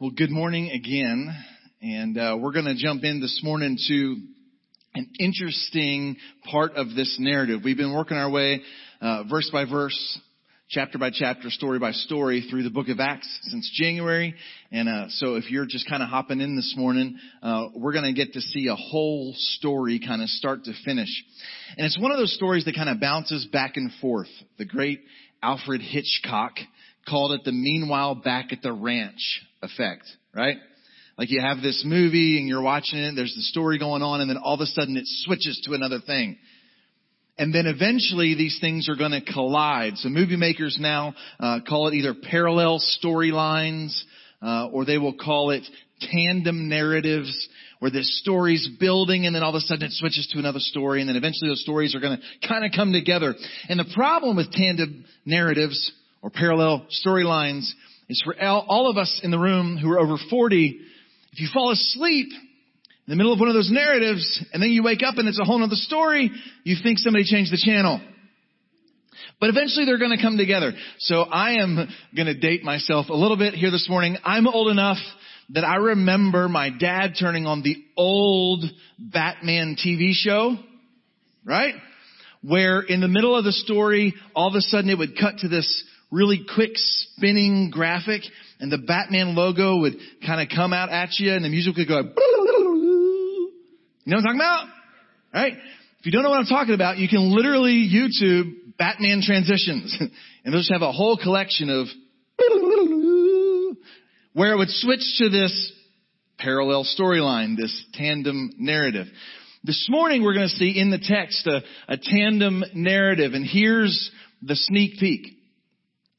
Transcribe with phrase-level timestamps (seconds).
[0.00, 1.32] Well, good morning again.
[1.80, 4.16] And uh, we're going to jump in this morning to
[4.96, 6.16] an interesting
[6.50, 7.60] part of this narrative.
[7.64, 8.60] We've been working our way
[9.00, 10.18] uh, verse by verse,
[10.68, 14.34] chapter by chapter, story by story through the book of Acts since January.
[14.72, 18.12] And uh, so if you're just kind of hopping in this morning, uh, we're going
[18.12, 21.24] to get to see a whole story kind of start to finish.
[21.76, 24.26] And it's one of those stories that kind of bounces back and forth.
[24.58, 25.02] The great
[25.40, 26.54] Alfred Hitchcock
[27.08, 30.04] called it the meanwhile back at the ranch effect,
[30.34, 30.56] right?
[31.16, 34.28] Like you have this movie and you're watching it, there's the story going on, and
[34.28, 36.38] then all of a sudden it switches to another thing.
[37.38, 39.96] And then eventually these things are going to collide.
[39.96, 44.00] So movie makers now uh, call it either parallel storylines,
[44.42, 45.64] uh, or they will call it
[46.00, 47.48] tandem narratives,
[47.78, 51.00] where this story's building and then all of a sudden it switches to another story,
[51.00, 53.34] and then eventually those stories are going to kind of come together.
[53.68, 55.92] And the problem with tandem narratives
[56.24, 57.70] or parallel storylines
[58.08, 60.80] is for all of us in the room who are over 40,
[61.32, 64.82] if you fall asleep in the middle of one of those narratives and then you
[64.82, 66.30] wake up and it's a whole other story,
[66.64, 68.00] you think somebody changed the channel.
[69.38, 70.72] But eventually they're going to come together.
[70.98, 74.16] So I am going to date myself a little bit here this morning.
[74.24, 74.98] I'm old enough
[75.50, 78.64] that I remember my dad turning on the old
[78.98, 80.56] Batman TV show,
[81.44, 81.74] right?
[82.42, 85.48] Where in the middle of the story, all of a sudden it would cut to
[85.48, 88.22] this really quick spinning graphic
[88.60, 91.88] and the Batman logo would kind of come out at you and the music would
[91.88, 93.50] go, you
[94.06, 94.66] know what I'm talking about?
[95.34, 95.54] Right?
[95.98, 100.10] If you don't know what I'm talking about, you can literally YouTube Batman transitions and
[100.44, 101.88] they'll just have a whole collection of
[104.32, 105.72] where it would switch to this
[106.38, 109.08] parallel storyline, this tandem narrative.
[109.64, 114.12] This morning we're going to see in the text a, a tandem narrative and here's
[114.42, 115.38] the sneak peek.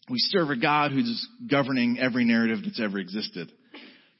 [0.07, 3.51] We serve a God who's governing every narrative that's ever existed.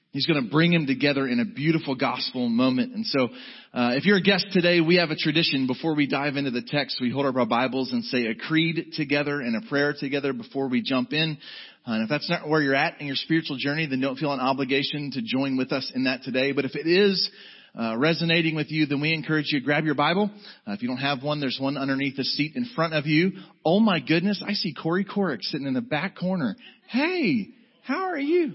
[0.09, 2.95] He's going to bring them together in a beautiful gospel moment.
[2.95, 3.25] And so,
[3.73, 5.67] uh, if you're a guest today, we have a tradition.
[5.67, 8.93] Before we dive into the text, we hold up our Bibles and say a creed
[8.93, 11.37] together and a prayer together before we jump in.
[11.85, 14.33] Uh, and if that's not where you're at in your spiritual journey, then don't feel
[14.33, 16.51] an obligation to join with us in that today.
[16.51, 17.29] But if it is,
[17.77, 20.29] uh, resonating with you, then we encourage you to grab your Bible.
[20.67, 23.33] Uh, if you don't have one, there's one underneath the seat in front of you.
[23.65, 26.55] Oh my goodness, I see Corey Corick sitting in the back corner.
[26.87, 27.49] Hey,
[27.83, 28.53] how are you?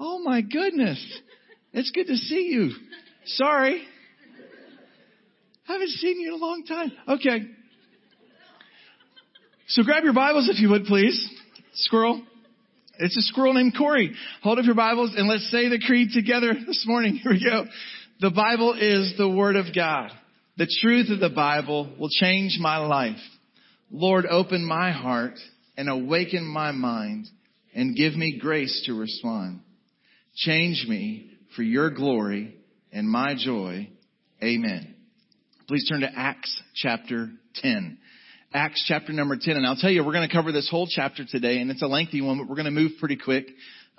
[0.00, 1.04] Oh my goodness,
[1.72, 2.70] it's good to see you.
[3.26, 3.82] Sorry,
[5.68, 6.92] haven't seen you in a long time.
[7.08, 7.40] Okay.
[9.68, 11.28] So grab your Bibles if you would please.
[11.74, 12.22] Squirrel.
[12.98, 14.14] It's a squirrel named Corey.
[14.42, 17.16] Hold up your Bibles and let's say the creed together this morning.
[17.22, 17.66] Here we go.
[18.20, 20.10] The Bible is the Word of God.
[20.56, 23.20] The truth of the Bible will change my life.
[23.92, 25.38] Lord, open my heart
[25.76, 27.28] and awaken my mind
[27.76, 29.60] and give me grace to respond.
[30.34, 32.56] Change me for your glory
[32.92, 33.88] and my joy.
[34.42, 34.96] Amen.
[35.68, 37.98] Please turn to Acts chapter 10.
[38.52, 39.56] Acts chapter number 10.
[39.56, 41.86] And I'll tell you, we're going to cover this whole chapter today, and it's a
[41.86, 43.46] lengthy one, but we're going to move pretty quick.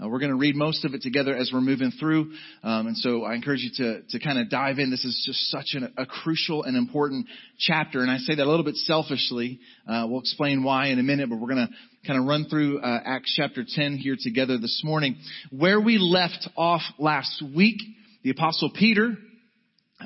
[0.02, 2.32] Uh, we're going to read most of it together as we're moving through.
[2.64, 4.90] Um, and so I encourage you to, to kind of dive in.
[4.92, 7.28] This is just such an, a crucial and important
[7.58, 8.02] chapter.
[8.02, 9.60] And I say that a little bit selfishly.
[9.88, 12.80] Uh, we'll explain why in a minute, but we're going to kind of run through
[12.80, 15.18] uh, Acts chapter 10 here together this morning.
[15.52, 17.81] Where we left off last week,
[18.24, 19.18] the apostle Peter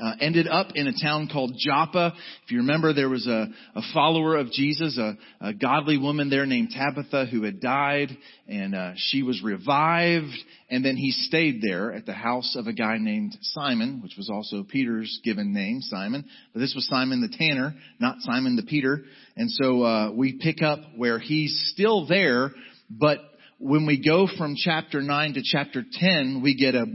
[0.02, 2.14] uh, ended up in a town called Joppa.
[2.46, 6.46] If you remember, there was a, a follower of Jesus, a, a, godly woman there
[6.46, 8.10] named Tabitha who had died,
[8.48, 10.34] and uh, she was revived.
[10.70, 14.32] And then he stayed there at the house of a guy named Simon, which was
[14.32, 16.26] also Peter's given name, Simon.
[16.54, 19.04] But this was Simon the tanner, not Simon the Peter.
[19.36, 22.52] And so uh, we pick up where he's still there,
[22.90, 23.20] but
[23.60, 26.86] when we go from chapter 9 to chapter 10, we get a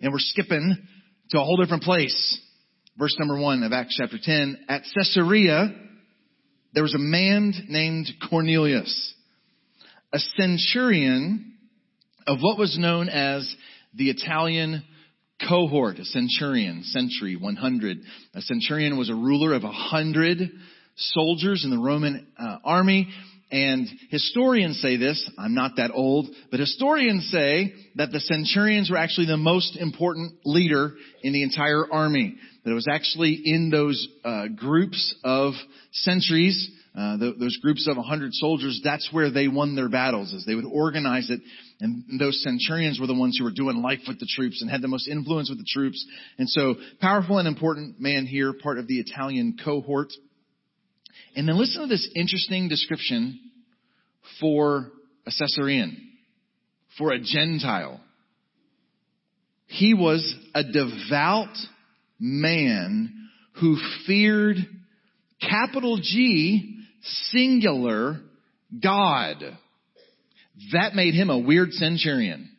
[0.00, 0.76] and we're skipping
[1.34, 2.40] to a whole different place.
[2.96, 4.66] Verse number one of Acts chapter 10.
[4.68, 5.74] At Caesarea,
[6.72, 9.14] there was a man named Cornelius,
[10.12, 11.54] a centurion
[12.28, 13.52] of what was known as
[13.94, 14.84] the Italian
[15.48, 17.98] cohort, a centurion, century, 100.
[18.34, 20.38] A centurion was a ruler of a hundred
[20.94, 23.08] soldiers in the Roman uh, army.
[23.54, 28.96] And historians say this, I'm not that old, but historians say that the centurions were
[28.96, 32.34] actually the most important leader in the entire army.
[32.64, 35.52] That it was actually in those uh, groups of
[35.92, 36.68] centuries,
[36.98, 40.64] uh, those groups of 100 soldiers, that's where they won their battles, as they would
[40.64, 41.40] organize it.
[41.80, 44.82] And those centurions were the ones who were doing life with the troops and had
[44.82, 46.04] the most influence with the troops.
[46.38, 50.12] And so, powerful and important man here, part of the Italian cohort.
[51.36, 53.40] And then listen to this interesting description
[54.40, 54.90] for
[55.26, 55.96] a Caesarean,
[56.98, 58.00] for a Gentile.
[59.66, 61.56] He was a devout
[62.20, 63.28] man
[63.60, 63.76] who
[64.06, 64.56] feared
[65.40, 68.20] capital G, singular,
[68.82, 69.36] God.
[70.72, 72.50] That made him a weird centurion.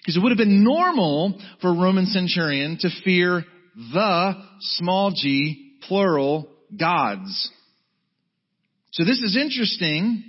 [0.00, 3.44] Because it would have been normal for a Roman centurion to fear
[3.76, 6.48] the small g, plural,
[6.78, 7.50] gods.
[8.96, 10.24] So this is interesting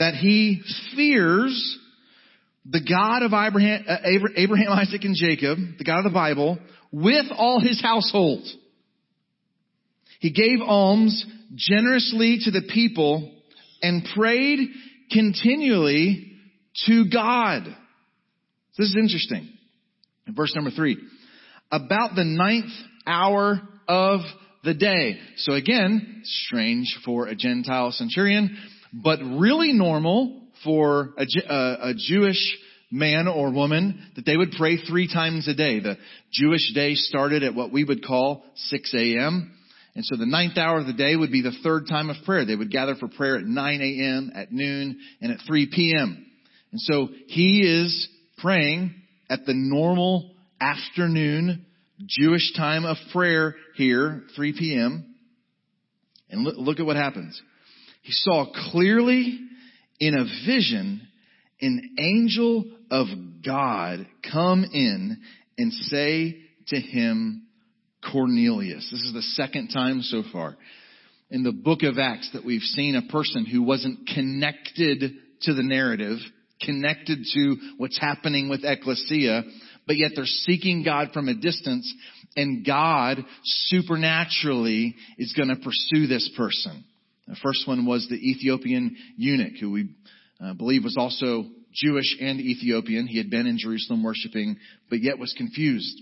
[0.00, 0.60] that he
[0.96, 1.78] fears
[2.68, 3.96] the God of Abraham, uh,
[4.34, 6.58] Abraham, Isaac, and Jacob, the God of the Bible,
[6.90, 8.44] with all his household.
[10.18, 13.32] He gave alms generously to the people
[13.82, 14.58] and prayed
[15.12, 16.32] continually
[16.86, 17.66] to God.
[18.76, 19.48] This is interesting.
[20.26, 20.98] In verse number three,
[21.70, 22.72] about the ninth
[23.06, 24.22] hour of
[24.62, 25.18] the day.
[25.38, 28.56] So again, strange for a Gentile centurion,
[28.92, 32.58] but really normal for a, a, uh, a Jewish
[32.90, 35.80] man or woman that they would pray three times a day.
[35.80, 35.96] The
[36.30, 39.52] Jewish day started at what we would call 6 a.m.
[39.94, 42.44] And so the ninth hour of the day would be the third time of prayer.
[42.44, 46.24] They would gather for prayer at 9 a.m., at noon, and at 3 p.m.
[46.70, 48.94] And so he is praying
[49.28, 51.66] at the normal afternoon
[52.06, 55.14] Jewish time of prayer here, 3 p.m.
[56.30, 57.40] And look, look at what happens.
[58.02, 59.38] He saw clearly
[60.00, 61.06] in a vision
[61.60, 63.06] an angel of
[63.44, 65.18] God come in
[65.56, 66.38] and say
[66.68, 67.46] to him,
[68.10, 68.88] Cornelius.
[68.90, 70.56] This is the second time so far
[71.30, 75.12] in the book of Acts that we've seen a person who wasn't connected
[75.42, 76.18] to the narrative,
[76.60, 79.42] connected to what's happening with ecclesia,
[79.86, 81.92] but yet they're seeking God from a distance
[82.36, 86.84] and God supernaturally is going to pursue this person.
[87.26, 89.88] The first one was the Ethiopian eunuch who we
[90.42, 93.06] uh, believe was also Jewish and Ethiopian.
[93.06, 94.56] He had been in Jerusalem worshiping,
[94.90, 96.00] but yet was confused.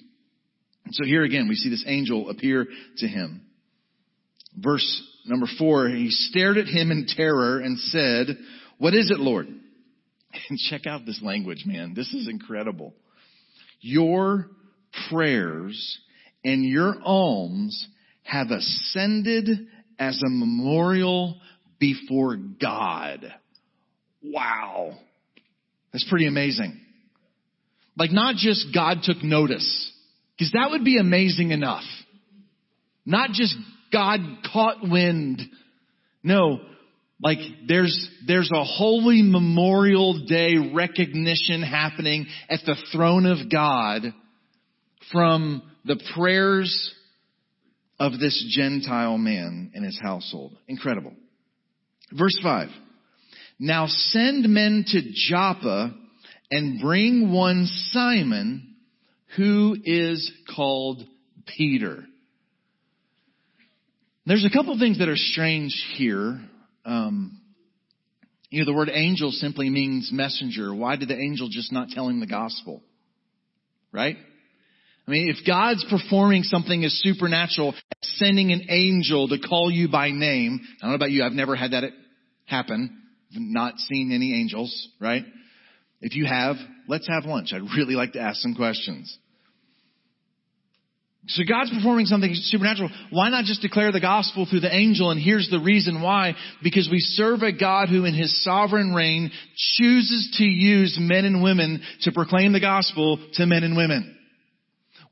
[0.84, 2.66] And so here again, we see this angel appear
[2.98, 3.42] to him.
[4.56, 8.26] Verse number four, he stared at him in terror and said,
[8.78, 9.46] what is it, Lord?
[10.48, 11.92] And check out this language, man.
[11.94, 12.94] This is incredible.
[13.80, 14.48] Your
[15.08, 15.98] prayers
[16.44, 17.86] and your alms
[18.22, 19.48] have ascended
[19.98, 21.40] as a memorial
[21.78, 23.34] before God.
[24.22, 24.92] Wow.
[25.92, 26.80] That's pretty amazing.
[27.96, 29.92] Like not just God took notice,
[30.36, 31.84] because that would be amazing enough.
[33.04, 33.54] Not just
[33.92, 34.20] God
[34.52, 35.42] caught wind.
[36.22, 36.60] No,
[37.22, 37.38] like
[37.68, 44.14] there's, there's a holy memorial day recognition happening at the throne of God
[45.12, 46.94] from the prayers
[47.98, 50.56] of this Gentile man and his household.
[50.66, 51.12] Incredible.
[52.12, 52.68] Verse 5.
[53.58, 55.94] Now send men to Joppa
[56.50, 58.74] and bring one Simon
[59.36, 61.04] who is called
[61.46, 62.04] Peter.
[64.26, 66.40] There's a couple things that are strange here.
[66.84, 67.40] Um,
[68.48, 70.74] you know, the word angel simply means messenger.
[70.74, 72.82] Why did the angel just not tell him the gospel?
[73.92, 74.16] Right?
[75.06, 80.10] I mean, if God's performing something as supernatural, sending an angel to call you by
[80.10, 81.84] name, I don't know about you, I've never had that
[82.46, 83.00] happen
[83.34, 85.24] I've not seen any angels, right?
[86.00, 86.56] If you have,
[86.88, 87.52] let's have lunch.
[87.52, 89.16] I'd really like to ask some questions.
[91.28, 92.90] So God's performing something supernatural.
[93.10, 95.10] Why not just declare the gospel through the angel?
[95.10, 96.34] And here's the reason why.
[96.62, 101.42] Because we serve a God who in his sovereign reign chooses to use men and
[101.42, 104.16] women to proclaim the gospel to men and women.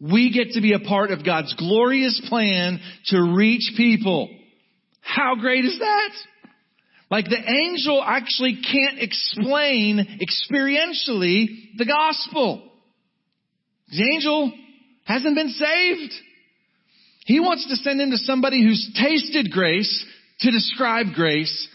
[0.00, 4.30] We get to be a part of God's glorious plan to reach people.
[5.00, 6.10] How great is that?
[7.10, 11.46] Like the angel actually can't explain experientially
[11.76, 12.70] the gospel.
[13.90, 14.52] The angel
[15.08, 16.12] hasn't been saved.
[17.24, 20.04] He wants to send him to somebody who's tasted grace
[20.40, 21.66] to describe grace.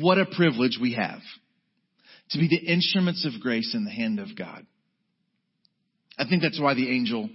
[0.00, 1.20] What a privilege we have
[2.30, 4.66] to be the instruments of grace in the hand of God.
[6.18, 7.28] I think that's why the angel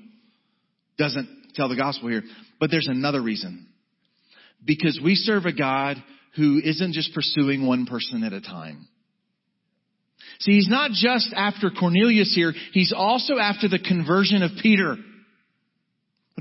[0.98, 2.24] doesn't tell the gospel here.
[2.60, 3.68] But there's another reason.
[4.66, 5.98] Because we serve a God
[6.36, 8.88] who isn't just pursuing one person at a time.
[10.40, 14.98] See, he's not just after Cornelius here, he's also after the conversion of Peter.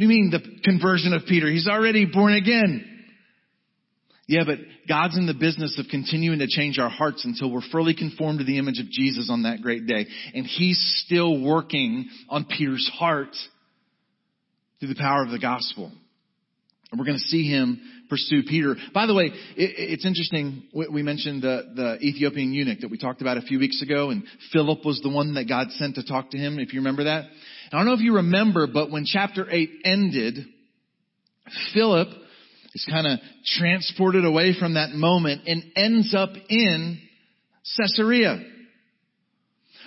[0.01, 1.47] Do you mean the conversion of Peter?
[1.51, 2.87] He's already born again.
[4.27, 4.57] Yeah, but
[4.89, 8.47] God's in the business of continuing to change our hearts until we're fully conformed to
[8.47, 10.07] the image of Jesus on that great day.
[10.33, 13.37] And He's still working on Peter's heart
[14.79, 15.93] through the power of the gospel.
[16.91, 18.75] And we're going to see him pursue Peter.
[18.93, 20.65] By the way, it, it's interesting.
[20.75, 24.25] We mentioned the, the Ethiopian eunuch that we talked about a few weeks ago, and
[24.53, 27.27] Philip was the one that God sent to talk to him, if you remember that.
[27.73, 30.39] I don't know if you remember, but when chapter 8 ended,
[31.73, 32.09] Philip
[32.75, 37.01] is kind of transported away from that moment and ends up in
[37.77, 38.43] Caesarea.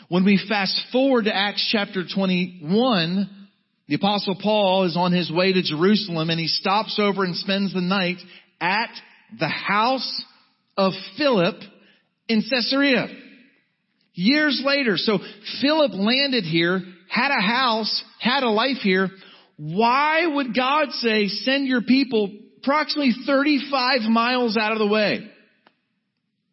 [0.10, 3.43] When we fast forward to Acts chapter 21,
[3.88, 7.74] the apostle Paul is on his way to Jerusalem and he stops over and spends
[7.74, 8.18] the night
[8.62, 8.90] at
[9.40, 10.24] the house
[10.78, 11.56] of Philip
[12.28, 13.08] in Caesarea.
[14.13, 15.20] Years later, so
[15.62, 19.10] Philip landed here, had a house, had a life here.
[19.58, 25.30] Why would God say send your people approximately 35 miles out of the way?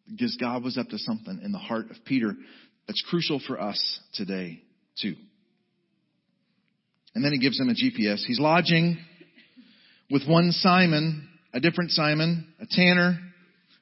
[0.09, 2.35] Because God was up to something in the heart of Peter
[2.87, 4.61] that's crucial for us today
[4.99, 5.15] too.
[7.13, 8.23] And then he gives him a GPS.
[8.25, 8.97] He's lodging
[10.09, 13.19] with one Simon, a different Simon, a tanner,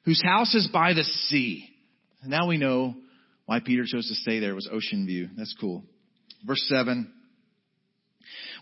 [0.04, 1.68] whose house is by the sea.
[2.24, 2.94] Now we know
[3.46, 4.50] why Peter chose to stay there.
[4.50, 5.28] It was ocean view.
[5.36, 5.84] That's cool.
[6.46, 7.12] Verse 7.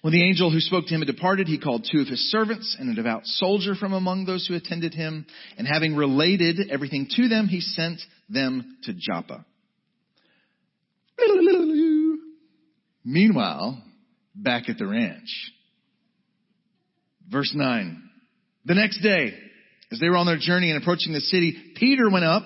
[0.00, 2.76] When the angel who spoke to him had departed, he called two of his servants
[2.78, 7.28] and a devout soldier from among those who attended him, and having related everything to
[7.28, 9.44] them, he sent them to Joppa.
[13.04, 13.82] Meanwhile,
[14.42, 15.52] back at the ranch.
[17.30, 18.02] Verse 9.
[18.64, 19.34] The next day,
[19.92, 22.44] as they were on their journey and approaching the city, Peter went up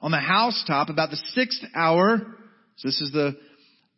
[0.00, 2.18] on the housetop about the sixth hour.
[2.76, 3.36] So this is the,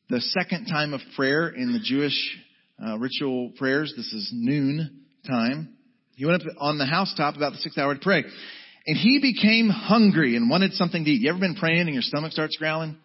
[0.08, 2.38] the second time of prayer in the Jewish
[2.84, 3.94] uh, ritual prayers.
[3.96, 5.76] This is noon time.
[6.16, 8.24] He went up on the housetop about the sixth hour to pray.
[8.86, 11.22] And he became hungry and wanted something to eat.
[11.22, 12.96] You ever been praying and your stomach starts growling?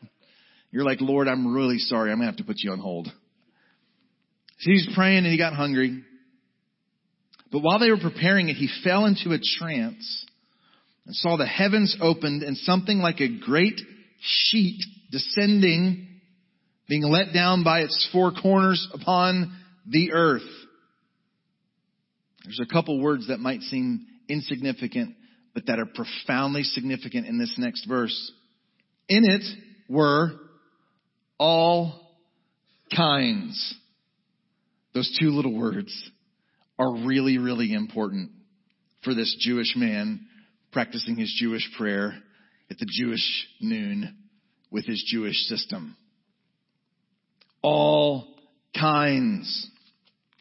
[0.71, 2.11] You're like, Lord, I'm really sorry.
[2.11, 3.07] I'm going to have to put you on hold.
[4.59, 6.03] So he's praying and he got hungry.
[7.51, 10.25] But while they were preparing it, he fell into a trance
[11.05, 13.79] and saw the heavens opened and something like a great
[14.19, 16.07] sheet descending,
[16.89, 19.55] being let down by its four corners upon
[19.87, 20.41] the earth.
[22.43, 25.15] There's a couple words that might seem insignificant,
[25.53, 28.31] but that are profoundly significant in this next verse.
[29.07, 29.43] In it
[29.89, 30.31] were
[31.37, 32.17] all
[32.95, 33.75] kinds
[34.97, 36.11] those two little words
[36.79, 38.31] are really, really important
[39.03, 40.25] for this Jewish man
[40.71, 42.15] practicing his Jewish prayer
[42.71, 44.17] at the Jewish noon
[44.71, 45.95] with his Jewish system.
[47.61, 48.27] All
[48.77, 49.69] kinds.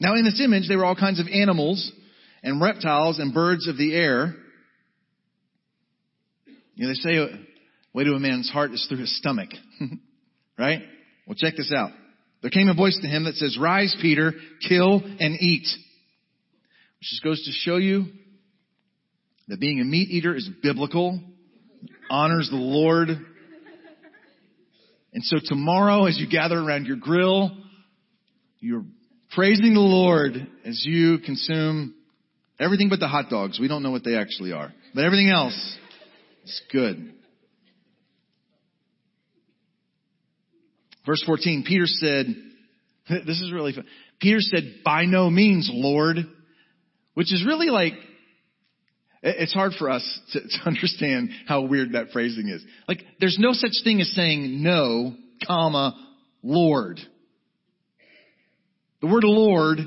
[0.01, 1.93] Now in this image, there were all kinds of animals
[2.43, 4.35] and reptiles and birds of the air.
[6.75, 7.47] You know, they say
[7.93, 9.51] way to a man's heart is through his stomach.
[10.59, 10.81] right?
[11.27, 11.91] Well, check this out.
[12.43, 14.33] There came a voice to him that says, Rise, Peter,
[14.69, 15.67] kill and eat.
[16.99, 18.07] Which just goes to show you
[19.49, 21.21] that being a meat eater is biblical,
[22.11, 23.09] honors the Lord.
[25.13, 27.57] And so tomorrow, as you gather around your grill,
[28.61, 28.85] you're
[29.35, 31.95] praising the Lord as you consume
[32.61, 33.59] everything but the hot dogs.
[33.59, 34.73] We don't know what they actually are.
[34.95, 35.77] But everything else
[36.45, 37.13] is good.
[41.07, 42.27] Verse 14, Peter said,
[43.09, 43.87] this is really fun.
[44.21, 46.17] Peter said, by no means, Lord,
[47.15, 47.95] which is really like,
[49.23, 52.65] it's hard for us to, to understand how weird that phrasing is.
[52.89, 55.15] Like, there's no such thing as saying no,
[55.47, 55.95] comma,
[56.43, 56.99] Lord.
[59.01, 59.79] The word Lord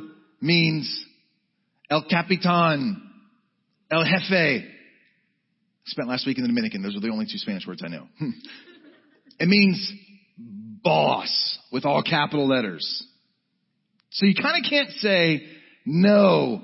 [0.42, 1.06] means
[1.90, 3.02] El Capitan,
[3.92, 4.66] El Jefe.
[5.86, 6.84] spent last week in the Dominican.
[6.84, 8.08] Those are the only two Spanish words I know.
[9.40, 9.92] it means
[10.84, 13.06] boss with all capital letters.
[14.12, 15.44] So you kind of can't say
[15.86, 16.62] no,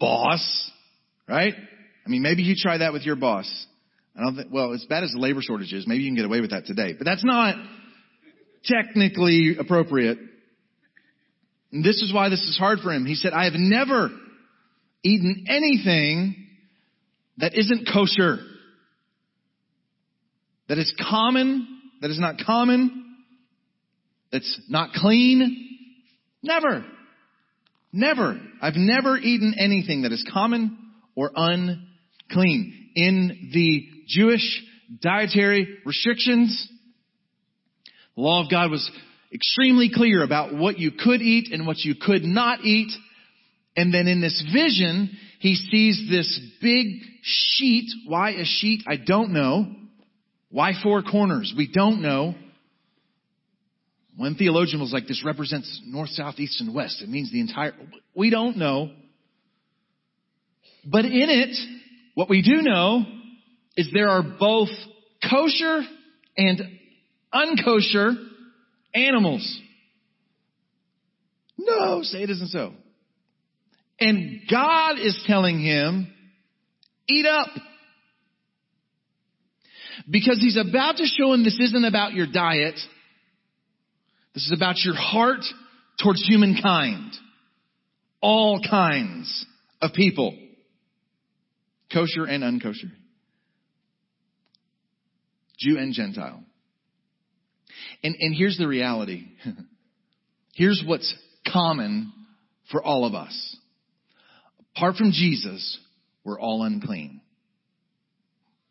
[0.00, 0.70] boss,
[1.28, 1.54] right?
[1.54, 3.66] I mean, maybe you try that with your boss.
[4.16, 6.24] I don't think, well, as bad as the labor shortage is, maybe you can get
[6.24, 7.56] away with that today, but that's not
[8.64, 10.18] technically appropriate.
[11.72, 13.06] And this is why this is hard for him.
[13.06, 14.10] He said, I have never
[15.02, 16.36] eaten anything
[17.38, 18.38] that isn't kosher.
[20.68, 21.66] That is common,
[22.02, 23.01] that is not common,
[24.32, 25.78] that's not clean?
[26.42, 26.84] Never.
[27.92, 28.40] Never.
[28.60, 30.78] I've never eaten anything that is common
[31.14, 32.90] or unclean.
[32.94, 34.62] In the Jewish
[35.00, 36.68] dietary restrictions,
[38.16, 38.90] the law of God was
[39.32, 42.92] extremely clear about what you could eat and what you could not eat.
[43.76, 46.86] And then in this vision, he sees this big
[47.22, 47.90] sheet.
[48.06, 48.84] Why a sheet?
[48.86, 49.66] I don't know.
[50.50, 51.54] Why four corners?
[51.56, 52.34] We don't know.
[54.22, 57.02] One theologian was like, this represents north, south, east, and west.
[57.02, 57.72] It means the entire,
[58.14, 58.92] we don't know.
[60.84, 61.56] But in it,
[62.14, 63.02] what we do know
[63.76, 64.68] is there are both
[65.28, 65.80] kosher
[66.36, 66.62] and
[67.34, 68.14] unkosher
[68.94, 69.60] animals.
[71.58, 72.74] No, say it isn't so.
[73.98, 76.14] And God is telling him,
[77.08, 77.48] eat up.
[80.08, 82.78] Because he's about to show him this isn't about your diet.
[84.34, 85.44] This is about your heart
[86.02, 87.12] towards humankind.
[88.20, 89.46] All kinds
[89.80, 90.36] of people.
[91.92, 92.90] Kosher and unkosher.
[95.58, 96.42] Jew and Gentile.
[98.02, 99.26] And, and here's the reality.
[100.54, 101.14] here's what's
[101.50, 102.12] common
[102.70, 103.56] for all of us.
[104.76, 105.78] Apart from Jesus,
[106.24, 107.20] we're all unclean.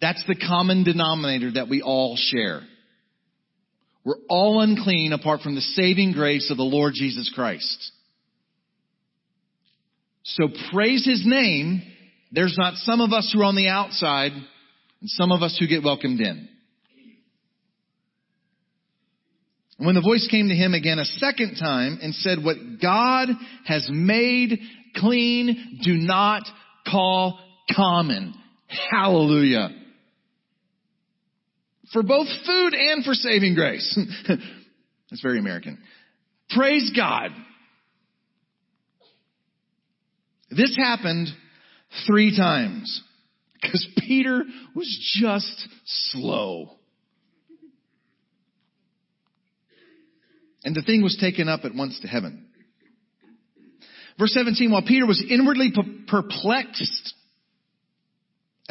[0.01, 2.61] That's the common denominator that we all share.
[4.03, 7.91] We're all unclean apart from the saving grace of the Lord Jesus Christ.
[10.23, 11.83] So praise His name.
[12.31, 15.67] There's not some of us who are on the outside and some of us who
[15.67, 16.47] get welcomed in.
[19.77, 23.29] And when the voice came to him again a second time and said, what God
[23.65, 24.59] has made
[24.95, 26.43] clean, do not
[26.87, 27.39] call
[27.75, 28.35] common.
[28.91, 29.69] Hallelujah.
[31.93, 33.99] For both food and for saving grace.
[34.27, 35.77] That's very American.
[36.49, 37.31] Praise God.
[40.49, 41.29] This happened
[42.07, 43.01] three times
[43.61, 44.43] because Peter
[44.75, 46.71] was just slow.
[50.63, 52.47] And the thing was taken up at once to heaven.
[54.19, 55.73] Verse 17, while Peter was inwardly
[56.07, 57.13] perplexed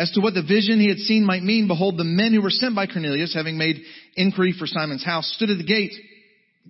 [0.00, 2.48] as to what the vision he had seen might mean, behold, the men who were
[2.48, 3.82] sent by Cornelius, having made
[4.16, 5.92] inquiry for Simon's house, stood at the gate,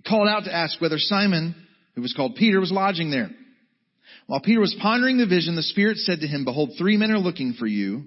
[0.05, 1.55] called out to ask whether Simon,
[1.95, 3.29] who was called Peter, was lodging there.
[4.27, 7.19] While Peter was pondering the vision, the Spirit said to him, behold, three men are
[7.19, 8.03] looking for you.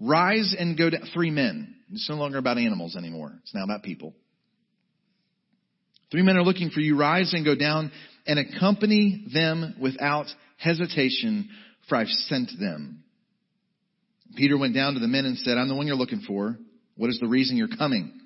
[0.00, 1.74] Rise and go to three men.
[1.90, 3.32] It's no longer about animals anymore.
[3.42, 4.14] It's now about people.
[6.12, 6.96] Three men are looking for you.
[6.96, 7.90] Rise and go down
[8.28, 10.26] and accompany them without
[10.56, 11.50] hesitation,
[11.88, 13.03] for I've sent them.
[14.36, 16.58] Peter went down to the men and said, I'm the one you're looking for.
[16.96, 18.20] What is the reason you're coming?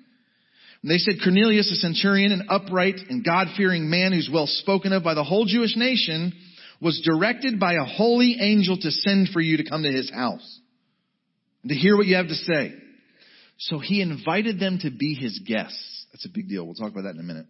[0.81, 5.03] And they said, Cornelius, a centurion, an upright and God-fearing man who's well spoken of
[5.03, 6.33] by the whole Jewish nation,
[6.81, 10.59] was directed by a holy angel to send for you to come to his house
[11.63, 12.73] and to hear what you have to say.
[13.57, 16.05] So he invited them to be his guests.
[16.13, 16.65] That's a big deal.
[16.65, 17.45] We'll talk about that in a minute.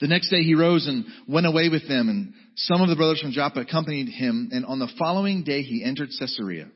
[0.00, 3.20] The next day he rose and went away with them, and some of the brothers
[3.20, 6.68] from Joppa accompanied him, and on the following day he entered Caesarea.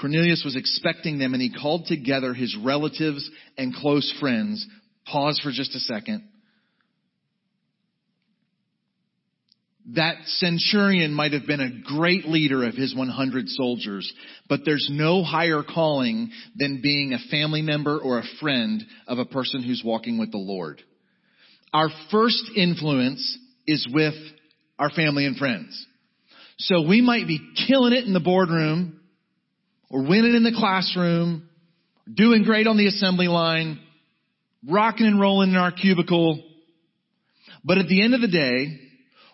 [0.00, 4.66] Cornelius was expecting them, and he called together his relatives and close friends.
[5.06, 6.28] Pause for just a second.
[9.94, 14.12] That centurion might have been a great leader of his 100 soldiers,
[14.48, 19.24] but there's no higher calling than being a family member or a friend of a
[19.24, 20.82] person who's walking with the Lord.
[21.72, 24.14] Our first influence is with
[24.78, 25.86] our family and friends.
[26.58, 28.95] So we might be killing it in the boardroom
[29.90, 31.48] or winning in the classroom,
[32.12, 33.78] doing great on the assembly line,
[34.68, 36.42] rocking and rolling in our cubicle.
[37.64, 38.80] But at the end of the day,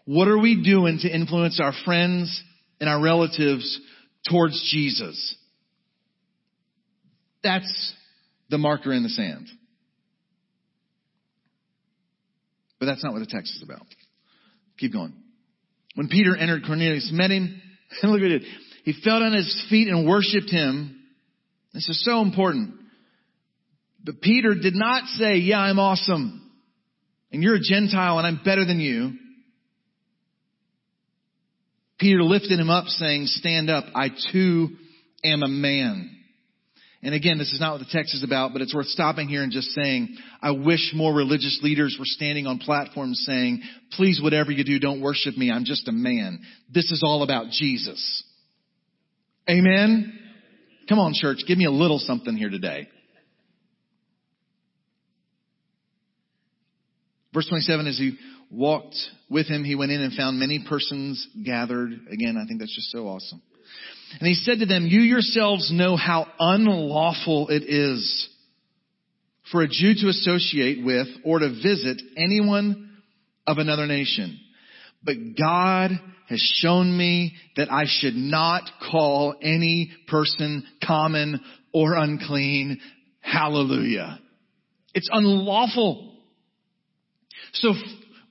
[0.04, 2.42] what are we doing to influence our friends
[2.80, 3.80] and our relatives
[4.28, 5.36] towards Jesus?
[7.42, 7.94] That's
[8.50, 9.48] the marker in the sand.
[12.78, 13.86] But that's not what the text is about.
[14.78, 15.14] Keep going.
[15.94, 17.60] When Peter entered, Cornelius met him,
[18.02, 18.42] and look at it.
[18.82, 21.00] He fell on his feet and worshiped him.
[21.72, 22.74] This is so important.
[24.04, 26.50] But Peter did not say, yeah, I'm awesome.
[27.30, 29.12] And you're a Gentile and I'm better than you.
[31.98, 33.84] Peter lifted him up saying, stand up.
[33.94, 34.70] I too
[35.24, 36.10] am a man.
[37.04, 39.42] And again, this is not what the text is about, but it's worth stopping here
[39.42, 44.52] and just saying, I wish more religious leaders were standing on platforms saying, please, whatever
[44.52, 45.50] you do, don't worship me.
[45.50, 46.40] I'm just a man.
[46.72, 48.24] This is all about Jesus.
[49.48, 50.18] Amen?
[50.88, 51.38] Come on, church.
[51.46, 52.88] Give me a little something here today.
[57.34, 58.18] Verse 27, as he
[58.50, 58.96] walked
[59.30, 61.90] with him, he went in and found many persons gathered.
[61.90, 63.40] Again, I think that's just so awesome.
[64.20, 68.28] And he said to them, you yourselves know how unlawful it is
[69.50, 72.98] for a Jew to associate with or to visit anyone
[73.46, 74.38] of another nation.
[75.04, 75.90] But God
[76.28, 81.40] has shown me that I should not call any person common
[81.72, 82.80] or unclean.
[83.20, 84.18] Hallelujah.
[84.94, 86.16] It's unlawful.
[87.54, 87.74] So,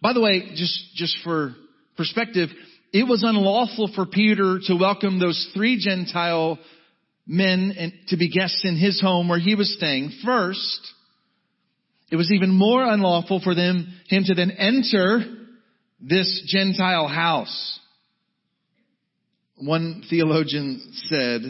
[0.01, 1.55] by the way, just, just for
[1.97, 2.49] perspective,
[2.93, 6.60] it was unlawful for Peter to welcome those three Gentile
[7.27, 10.12] men and to be guests in his home where he was staying.
[10.25, 10.93] First,
[12.12, 15.40] it was even more unlawful for them, him to then enter
[16.01, 17.79] this Gentile house.
[19.57, 21.41] One theologian said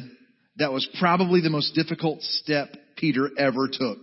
[0.58, 4.00] that was probably the most difficult step Peter ever took.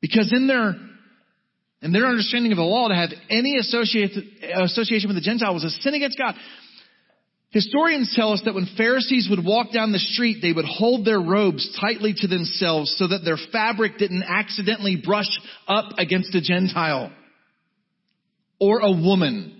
[0.00, 0.76] Because in their,
[1.82, 5.70] in their understanding of the law, to have any association with the Gentile was a
[5.70, 6.36] sin against God.
[7.50, 11.20] Historians tell us that when Pharisees would walk down the street, they would hold their
[11.20, 17.10] robes tightly to themselves so that their fabric didn't accidentally brush up against a Gentile
[18.58, 19.56] or a woman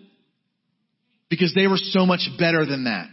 [1.29, 3.11] because they were so much better than that.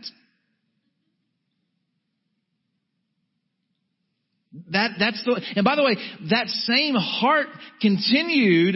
[4.72, 5.98] That, that's the, and by the way,
[6.30, 7.48] that same heart
[7.82, 8.76] continued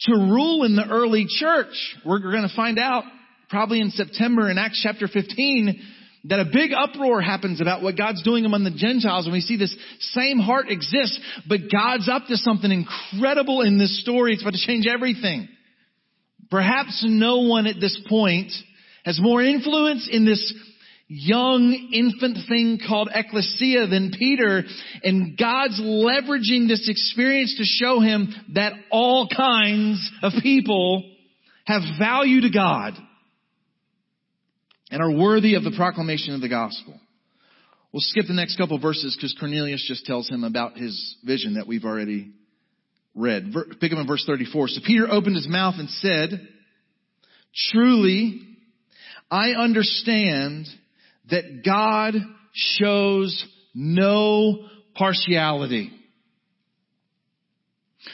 [0.00, 1.96] to rule in the early church.
[2.04, 3.04] We're, going to find out
[3.48, 5.80] probably in September in Acts chapter 15
[6.24, 9.56] that a big uproar happens about what God's doing among the Gentiles and we see
[9.56, 14.34] this same heart exists, but God's up to something incredible in this story.
[14.34, 15.48] It's about to change everything.
[16.50, 18.52] Perhaps no one at this point
[19.04, 20.54] has more influence in this
[21.08, 24.62] young infant thing called ecclesia than Peter,
[25.02, 31.10] and God's leveraging this experience to show him that all kinds of people
[31.64, 32.94] have value to God
[34.90, 36.98] and are worthy of the proclamation of the gospel.
[37.92, 41.66] We'll skip the next couple verses because Cornelius just tells him about his vision that
[41.66, 42.32] we've already
[43.18, 43.52] read.
[43.80, 44.68] Pick up in verse 34.
[44.68, 46.48] So Peter opened his mouth and said,
[47.70, 48.42] Truly,
[49.30, 50.66] I understand
[51.30, 52.14] that God
[52.54, 55.92] shows no partiality.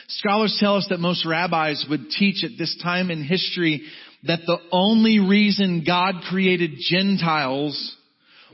[0.08, 3.82] Scholars tell us that most rabbis would teach at this time in history
[4.24, 7.96] that the only reason God created Gentiles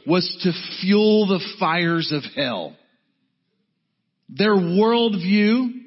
[0.06, 2.76] was to fuel the fires of hell.
[4.28, 5.79] Their worldview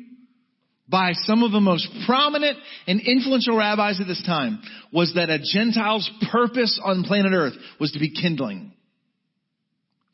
[0.93, 5.39] by some of the most prominent and influential rabbis at this time was that a
[5.39, 8.71] Gentile's purpose on planet earth was to be kindling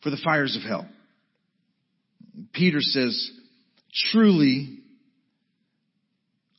[0.02, 0.88] for the fires of hell.
[2.54, 3.30] Peter says,
[4.10, 4.80] truly,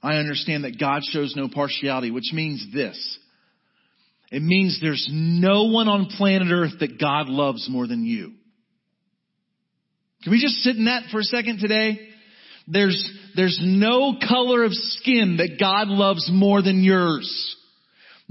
[0.03, 3.19] I understand that God shows no partiality, which means this.
[4.31, 8.33] It means there's no one on planet earth that God loves more than you.
[10.25, 12.10] Can we just sit in that for a second today?
[12.71, 17.57] There's, there's no color of skin that God loves more than yours.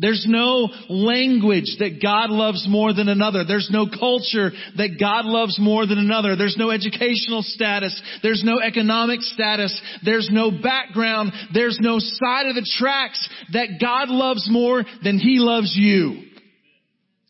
[0.02, 3.44] There's no language that God loves more than another.
[3.44, 6.38] There's no culture that God loves more than another.
[6.38, 8.02] There's no educational status.
[8.24, 9.78] There's no economic status.
[10.06, 11.34] There's no background.
[11.54, 16.24] There's no side of the tracks that God loves more than He loves you.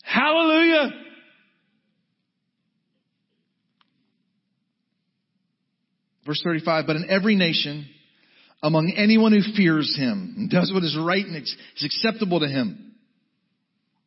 [0.04, 0.92] Hallelujah!
[6.30, 7.90] Verse 35, but in every nation,
[8.62, 12.94] among anyone who fears him and does what is right and is acceptable to him.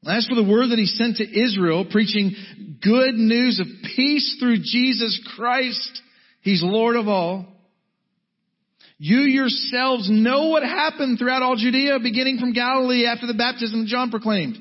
[0.06, 2.36] As for the word that he sent to Israel, preaching
[2.80, 6.00] good news of peace through Jesus Christ,
[6.42, 7.44] he's Lord of all.
[8.98, 14.12] You yourselves know what happened throughout all Judea, beginning from Galilee after the baptism John
[14.12, 14.58] proclaimed.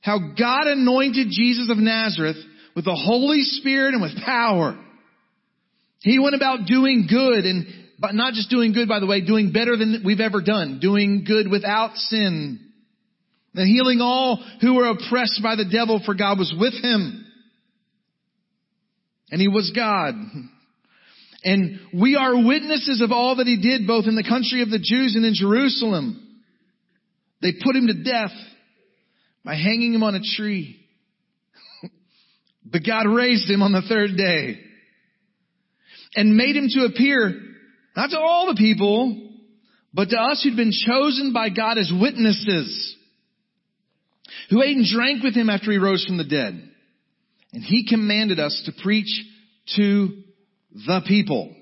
[0.00, 2.38] How God anointed Jesus of Nazareth
[2.74, 4.78] with the Holy Spirit and with power.
[6.02, 7.66] He went about doing good and
[7.98, 11.24] but not just doing good, by the way, doing better than we've ever done, doing
[11.24, 12.58] good without sin,
[13.54, 17.24] and healing all who were oppressed by the devil, for God was with him.
[19.30, 20.14] And he was God.
[21.44, 24.80] And we are witnesses of all that he did, both in the country of the
[24.82, 26.42] Jews and in Jerusalem.
[27.40, 28.36] They put him to death
[29.44, 30.84] by hanging him on a tree.
[32.64, 34.58] but God raised him on the third day
[36.14, 37.40] and made him to appear
[37.96, 39.30] not to all the people,
[39.92, 42.96] but to us who'd been chosen by God as witnesses,
[44.50, 46.68] who ate and drank with him after he rose from the dead.
[47.52, 49.24] And he commanded us to preach
[49.76, 50.22] to
[50.72, 51.54] the people.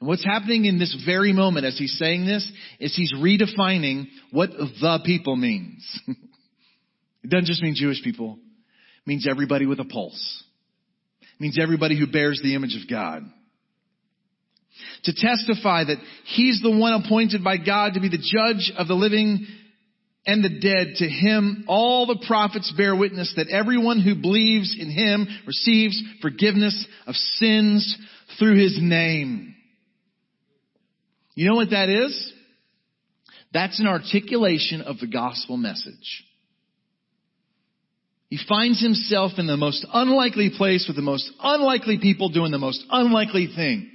[0.00, 4.50] And what's happening in this very moment as he's saying this is he's redefining what
[4.50, 5.84] the people means.
[7.24, 8.38] it doesn't just mean Jewish people.
[8.38, 10.44] It means everybody with a pulse.
[11.22, 13.24] It means everybody who bears the image of God
[15.04, 18.94] to testify that he's the one appointed by God to be the judge of the
[18.94, 19.46] living
[20.26, 20.94] and the dead.
[20.96, 26.86] To him, all the prophets bear witness that everyone who believes in him receives forgiveness
[27.06, 27.96] of sins
[28.38, 29.54] through his name.
[31.34, 32.32] You know what that is?
[33.52, 36.24] That's an articulation of the gospel message.
[38.28, 42.58] He finds himself in the most unlikely place with the most unlikely people doing the
[42.58, 43.93] most unlikely thing.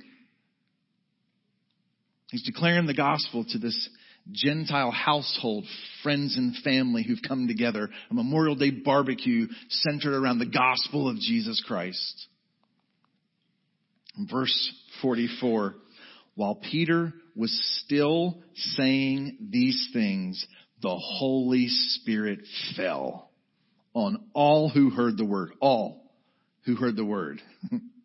[2.32, 3.90] He's declaring the gospel to this
[4.32, 5.66] Gentile household,
[6.04, 11.18] friends and family who've come together, a Memorial Day barbecue centered around the gospel of
[11.18, 12.28] Jesus Christ.
[14.30, 15.76] Verse 44,
[16.36, 20.46] while Peter was still saying these things,
[20.82, 22.40] the Holy Spirit
[22.76, 23.32] fell
[23.94, 25.52] on all who heard the word.
[25.60, 26.12] All
[26.66, 27.42] who heard the word.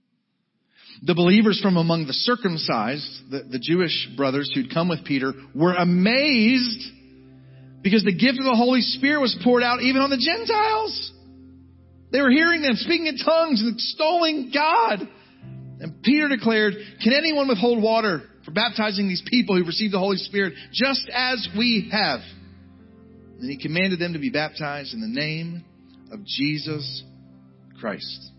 [1.03, 5.75] the believers from among the circumcised, the, the Jewish brothers who'd come with Peter, were
[5.75, 6.81] amazed
[7.83, 11.13] because the gift of the Holy Spirit was poured out even on the Gentiles.
[12.13, 15.09] They were hearing them speaking in tongues and extolling God.
[15.81, 20.17] And Peter declared, can anyone withhold water for baptizing these people who've received the Holy
[20.17, 22.21] Spirit just as we have?
[23.41, 25.65] And he commanded them to be baptized in the name
[26.11, 27.03] of Jesus
[27.81, 28.31] Christ.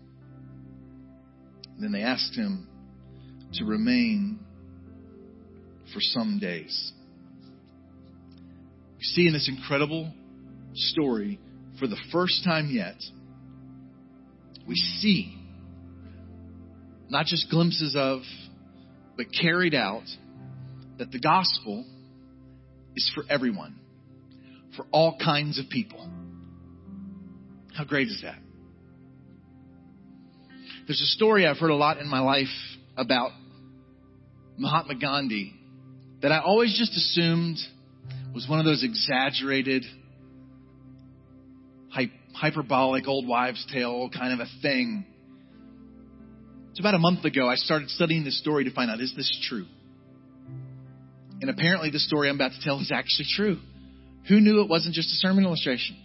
[1.78, 2.68] Then they asked him
[3.54, 4.38] to remain
[5.92, 6.92] for some days.
[8.98, 10.12] You see in this incredible
[10.74, 11.38] story,
[11.78, 12.96] for the first time yet,
[14.66, 15.38] we see
[17.08, 18.22] not just glimpses of,
[19.16, 20.04] but carried out,
[20.98, 21.84] that the gospel
[22.96, 23.78] is for everyone,
[24.76, 26.10] for all kinds of people.
[27.76, 28.38] How great is that?
[30.86, 32.46] There's a story I've heard a lot in my life
[32.96, 33.32] about
[34.56, 35.52] Mahatma Gandhi
[36.22, 37.58] that I always just assumed
[38.32, 39.84] was one of those exaggerated,
[42.34, 45.04] hyperbolic old wives' tale kind of a thing.
[46.70, 49.36] It's about a month ago I started studying this story to find out is this
[49.48, 49.66] true?
[51.40, 53.58] And apparently the story I'm about to tell is actually true.
[54.28, 55.96] Who knew it wasn't just a sermon illustration?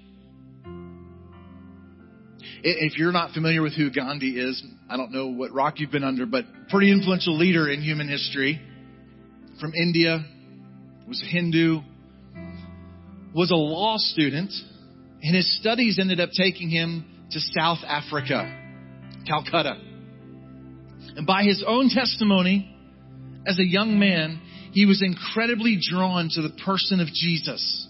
[2.64, 6.04] If you're not familiar with who Gandhi is, I don't know what rock you've been
[6.04, 8.62] under, but pretty influential leader in human history.
[9.60, 10.24] From India,
[11.08, 11.82] was a Hindu,
[13.34, 14.52] was a law student,
[15.22, 18.46] and his studies ended up taking him to South Africa,
[19.28, 19.80] Calcutta.
[21.16, 22.74] And by his own testimony,
[23.46, 24.40] as a young man,
[24.72, 27.88] he was incredibly drawn to the person of Jesus.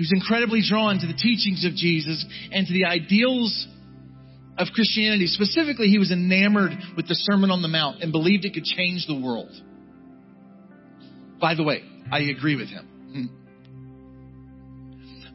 [0.00, 3.66] He was incredibly drawn to the teachings of Jesus and to the ideals
[4.56, 5.26] of Christianity.
[5.26, 9.06] Specifically, he was enamored with the Sermon on the Mount and believed it could change
[9.06, 9.50] the world.
[11.38, 12.86] By the way, I agree with him.
[13.12, 13.26] Hmm.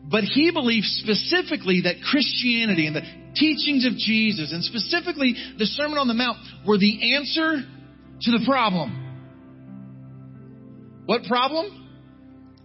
[0.09, 3.03] But he believed specifically that Christianity and the
[3.35, 7.61] teachings of Jesus and specifically the Sermon on the Mount were the answer
[8.21, 9.03] to the problem.
[11.05, 11.87] What problem?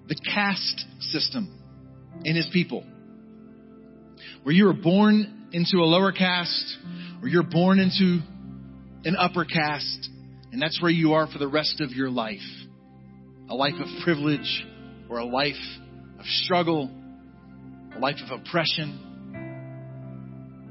[0.08, 1.59] The caste system
[2.24, 2.84] in his people.
[4.42, 6.78] Where you were born into a lower caste,
[7.22, 8.20] or you're born into
[9.04, 10.08] an upper caste,
[10.52, 12.38] and that's where you are for the rest of your life.
[13.48, 14.66] A life of privilege,
[15.08, 15.54] or a life
[16.18, 16.90] of struggle,
[17.94, 19.06] a life of oppression.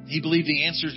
[0.07, 0.88] He believed the answer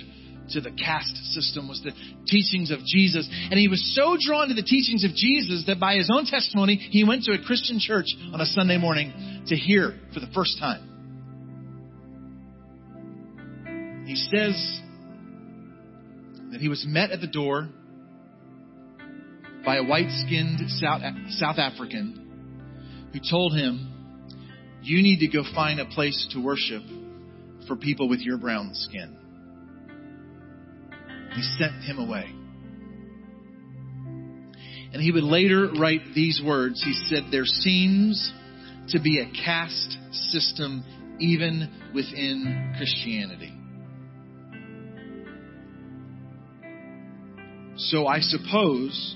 [0.51, 1.91] to the caste system was the
[2.25, 3.27] teachings of Jesus.
[3.31, 6.75] And he was so drawn to the teachings of Jesus that by his own testimony,
[6.75, 10.59] he went to a Christian church on a Sunday morning to hear for the first
[10.59, 10.89] time.
[14.05, 14.81] He says
[16.51, 17.69] that he was met at the door
[19.65, 22.19] by a white skinned South, South African
[23.13, 26.83] who told him, You need to go find a place to worship
[27.67, 29.17] for people with your brown skin.
[31.35, 32.33] He sent him away.
[34.93, 36.81] And he would later write these words.
[36.83, 38.31] He said, There seems
[38.89, 40.83] to be a caste system
[41.19, 43.53] even within Christianity.
[47.75, 49.15] So I suppose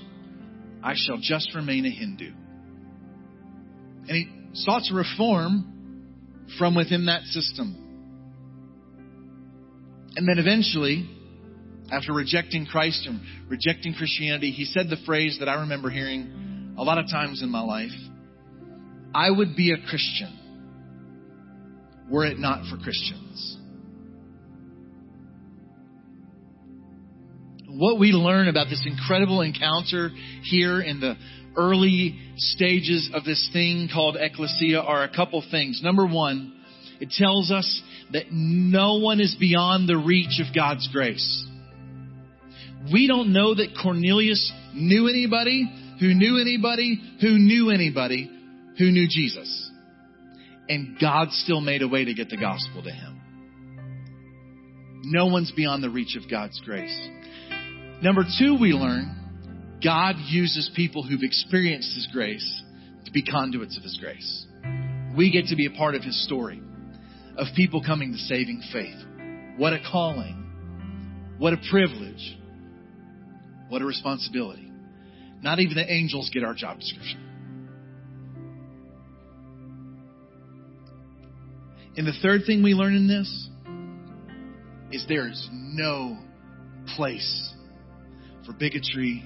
[0.82, 2.32] I shall just remain a Hindu.
[4.08, 5.74] And he sought to reform
[6.58, 7.84] from within that system.
[10.16, 11.08] And then eventually,
[11.90, 16.82] after rejecting Christ and rejecting Christianity, he said the phrase that I remember hearing a
[16.82, 17.90] lot of times in my life
[19.14, 20.38] I would be a Christian
[22.10, 23.56] were it not for Christians.
[27.68, 30.10] What we learn about this incredible encounter
[30.42, 31.16] here in the
[31.56, 35.80] early stages of this thing called ecclesia are a couple things.
[35.82, 36.54] Number one,
[37.00, 41.46] it tells us that no one is beyond the reach of God's grace.
[42.92, 48.30] We don't know that Cornelius knew anybody who knew anybody who knew anybody
[48.78, 49.70] who knew Jesus.
[50.68, 53.20] And God still made a way to get the gospel to him.
[55.04, 56.96] No one's beyond the reach of God's grace.
[58.02, 62.62] Number two, we learn God uses people who've experienced His grace
[63.04, 64.46] to be conduits of His grace.
[65.16, 66.60] We get to be a part of His story
[67.36, 68.96] of people coming to saving faith.
[69.56, 71.36] What a calling.
[71.38, 72.36] What a privilege.
[73.68, 74.70] What a responsibility.
[75.42, 77.24] Not even the angels get our job description.
[81.96, 83.48] And the third thing we learn in this
[84.92, 86.16] is there is no
[86.96, 87.52] place
[88.46, 89.24] for bigotry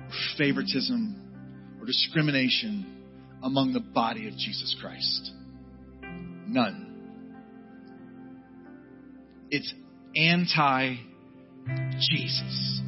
[0.00, 2.94] or favoritism or discrimination
[3.42, 5.32] among the body of Jesus Christ.
[6.02, 6.84] None.
[9.50, 9.72] It's
[10.16, 10.96] anti
[12.00, 12.80] Jesus.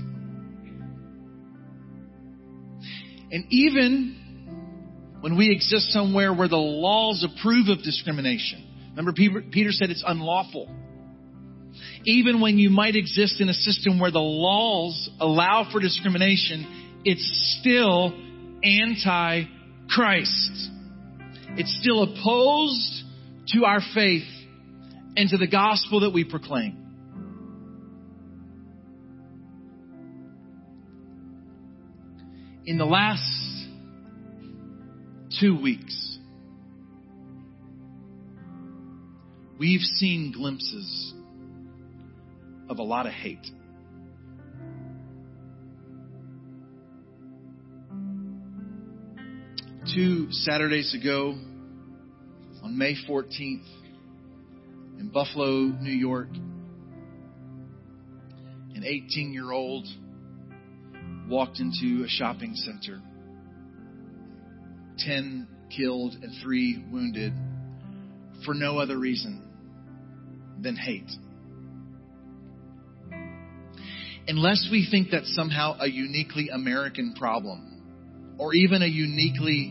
[3.31, 9.91] And even when we exist somewhere where the laws approve of discrimination, remember Peter said
[9.91, 10.75] it's unlawful.
[12.05, 17.59] Even when you might exist in a system where the laws allow for discrimination, it's
[17.61, 18.15] still
[18.63, 19.45] anti
[19.89, 20.71] Christ.
[21.59, 23.03] It's still opposed
[23.49, 24.29] to our faith
[25.17, 26.86] and to the gospel that we proclaim.
[32.67, 33.23] In the last
[35.39, 36.19] two weeks,
[39.57, 41.15] we've seen glimpses
[42.69, 43.47] of a lot of hate.
[49.95, 51.37] Two Saturdays ago,
[52.65, 53.63] on May 14th,
[54.99, 56.31] in Buffalo, New York,
[58.75, 59.87] an 18 year old
[61.29, 63.01] walked into a shopping center.
[64.99, 67.33] 10 killed and 3 wounded
[68.45, 69.43] for no other reason
[70.61, 71.11] than hate.
[74.29, 79.69] Unless we think that's somehow a uniquely American problem or even a uniquely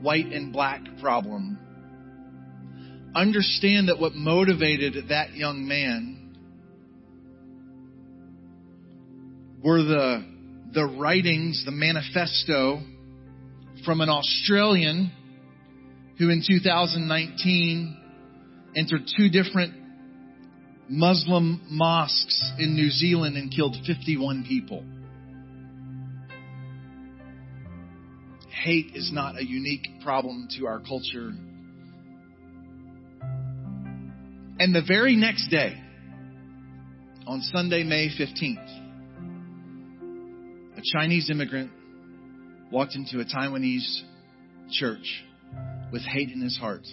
[0.00, 1.58] white and black problem,
[3.14, 6.16] understand that what motivated that young man
[9.62, 10.24] were the,
[10.72, 12.80] the writings, the manifesto
[13.84, 15.10] from an Australian
[16.18, 17.96] who in 2019
[18.76, 19.74] entered two different
[20.88, 24.84] Muslim mosques in New Zealand and killed 51 people.
[28.50, 31.32] Hate is not a unique problem to our culture
[34.60, 35.74] And the very next day,
[37.26, 38.79] on Sunday, May 15th,
[40.80, 41.70] a Chinese immigrant
[42.72, 44.00] walked into a Taiwanese
[44.70, 45.24] church
[45.92, 46.86] with hate in his heart,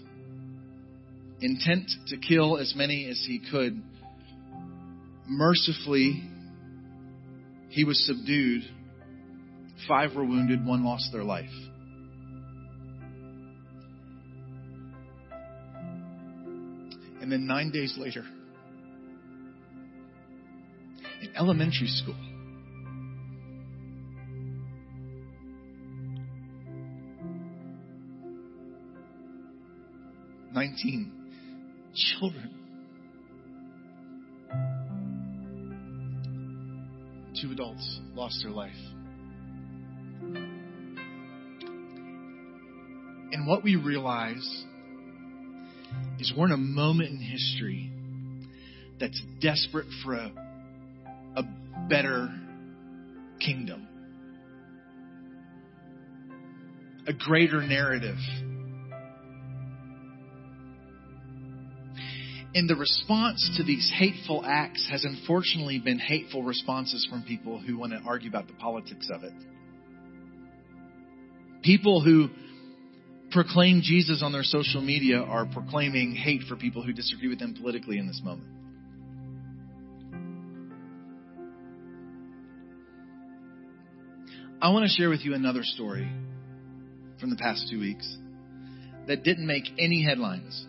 [1.40, 3.82] intent to kill as many as he could.
[5.28, 6.24] Mercifully,
[7.70, 8.64] he was subdued.
[9.88, 11.46] Five were wounded, one lost their life.
[17.22, 18.26] And then nine days later,
[21.22, 22.16] in elementary school,
[30.58, 31.12] nineteen
[31.94, 32.50] children,
[37.40, 38.72] two adults lost their life.
[43.32, 44.66] And what we realize
[46.18, 47.92] is we're in a moment in history
[49.00, 50.32] that's desperate for a,
[51.36, 51.44] a
[51.88, 52.34] better
[53.40, 53.88] kingdom,
[57.06, 58.18] a greater narrative.
[62.58, 67.78] And the response to these hateful acts has unfortunately been hateful responses from people who
[67.78, 69.34] want to argue about the politics of it.
[71.62, 72.30] People who
[73.30, 77.54] proclaim Jesus on their social media are proclaiming hate for people who disagree with them
[77.54, 78.50] politically in this moment.
[84.60, 86.12] I want to share with you another story
[87.20, 88.18] from the past two weeks
[89.06, 90.66] that didn't make any headlines.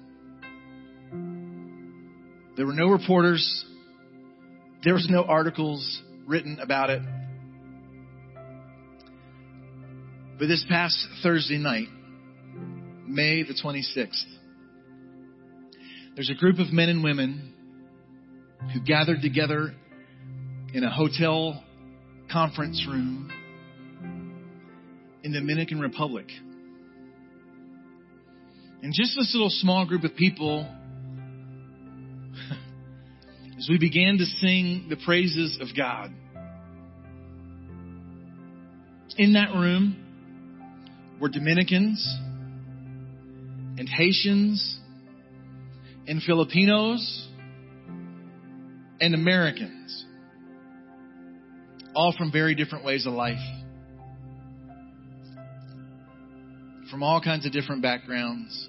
[2.59, 3.65] There were no reporters.
[4.83, 7.01] There was no articles written about it.
[10.41, 11.87] But this past Thursday night,
[13.07, 14.25] May the 26th.
[16.17, 17.55] There's a group of men and women
[18.75, 19.73] who gathered together
[20.75, 21.63] in a hotel
[22.31, 23.31] conference room
[25.23, 26.27] in the Dominican Republic
[28.83, 30.69] And just this little small group of people,
[33.59, 36.13] as we began to sing the praises of God,
[39.17, 39.97] in that room
[41.21, 42.07] were Dominicans
[43.77, 44.79] and Haitians
[46.07, 47.29] and Filipinos
[49.01, 50.05] and Americans,
[51.97, 53.37] all from very different ways of life,
[56.93, 58.69] from all kinds of different backgrounds.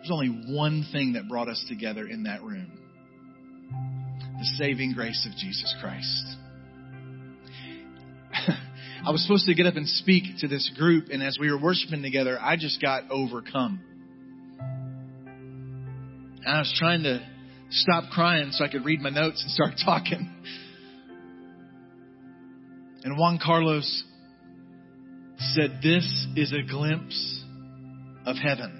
[0.00, 2.72] There's only one thing that brought us together in that room
[4.40, 6.36] the saving grace of Jesus Christ.
[9.06, 11.60] I was supposed to get up and speak to this group, and as we were
[11.60, 13.80] worshiping together, I just got overcome.
[16.42, 17.20] And I was trying to
[17.68, 20.34] stop crying so I could read my notes and start talking.
[23.04, 24.04] And Juan Carlos
[25.54, 27.44] said, This is a glimpse
[28.24, 28.79] of heaven.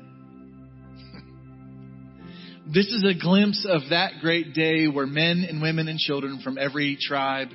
[2.72, 6.56] This is a glimpse of that great day where men and women and children from
[6.56, 7.48] every tribe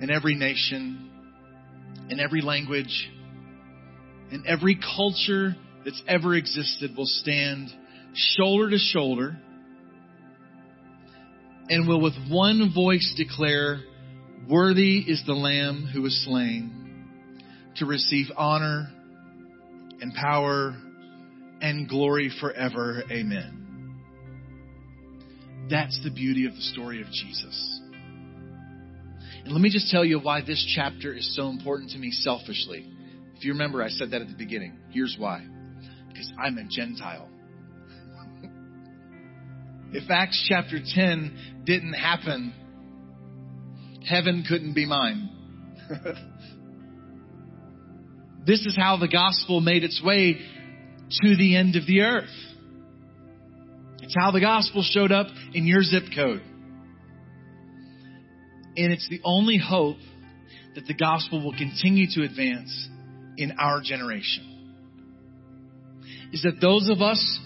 [0.00, 1.10] and every nation
[2.08, 3.10] and every language
[4.30, 5.54] and every culture
[5.84, 7.68] that's ever existed will stand
[8.14, 9.36] shoulder to shoulder
[11.68, 13.80] and will with one voice declare,
[14.48, 17.10] Worthy is the Lamb who was slain
[17.76, 18.90] to receive honor
[20.00, 20.74] and power
[21.60, 23.02] and glory forever.
[23.10, 23.63] Amen.
[25.70, 27.80] That's the beauty of the story of Jesus.
[29.44, 32.86] And let me just tell you why this chapter is so important to me selfishly.
[33.36, 34.78] If you remember, I said that at the beginning.
[34.90, 35.46] Here's why.
[36.08, 37.28] Because I'm a Gentile.
[39.92, 42.54] if Acts chapter 10 didn't happen,
[44.08, 45.30] heaven couldn't be mine.
[48.46, 50.40] this is how the gospel made its way
[51.22, 52.53] to the end of the earth.
[54.04, 56.42] It's how the gospel showed up in your zip code.
[58.76, 59.96] And it's the only hope
[60.74, 62.88] that the gospel will continue to advance
[63.38, 64.50] in our generation.
[66.32, 67.40] Is that those of us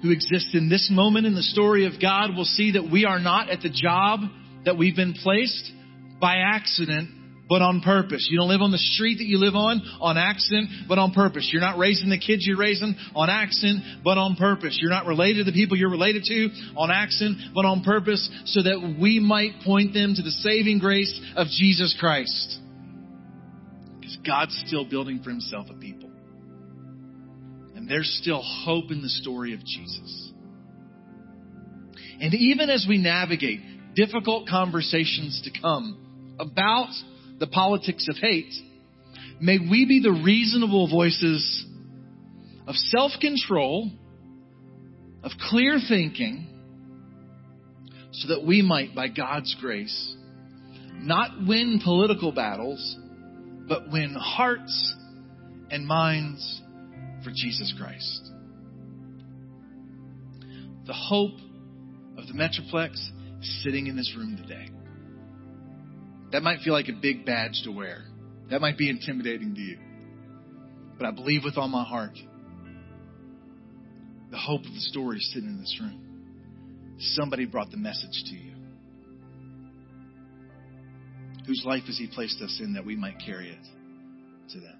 [0.00, 3.18] who exist in this moment in the story of God will see that we are
[3.18, 4.20] not at the job
[4.64, 5.70] that we've been placed
[6.18, 7.10] by accident,
[7.52, 8.28] but on purpose.
[8.30, 11.50] You don't live on the street that you live on on accident, but on purpose.
[11.52, 14.78] You're not raising the kids you're raising on accident, but on purpose.
[14.80, 16.48] You're not related to the people you're related to
[16.78, 21.12] on accident, but on purpose, so that we might point them to the saving grace
[21.36, 22.58] of Jesus Christ.
[24.00, 26.08] Because God's still building for himself a people.
[27.76, 30.32] And there's still hope in the story of Jesus.
[32.18, 33.60] And even as we navigate
[33.94, 36.88] difficult conversations to come about
[37.42, 38.54] the politics of hate,
[39.40, 41.66] may we be the reasonable voices
[42.68, 43.90] of self control,
[45.24, 46.46] of clear thinking,
[48.12, 50.14] so that we might, by God's grace,
[50.92, 52.96] not win political battles,
[53.66, 54.94] but win hearts
[55.68, 56.62] and minds
[57.24, 58.30] for Jesus Christ.
[60.86, 61.40] The hope
[62.16, 62.94] of the Metroplex
[63.64, 64.68] sitting in this room today.
[66.32, 68.04] That might feel like a big badge to wear.
[68.50, 69.78] That might be intimidating to you.
[70.98, 72.18] But I believe with all my heart
[74.30, 76.96] the hope of the story is sitting in this room.
[76.98, 78.54] Somebody brought the message to you.
[81.46, 84.78] Whose life has He placed us in that we might carry it to them?